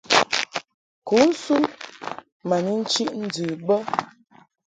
Kǔnsun 1.07 1.63
ma 2.47 2.55
ni 2.63 2.73
nchiʼ 2.81 3.09
ndɨ 3.23 3.45
bə. 3.65 3.75